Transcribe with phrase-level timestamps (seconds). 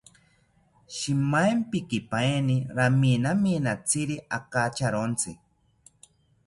[0.99, 5.41] Shimaempikipaeni raminaminatziri akacharontzi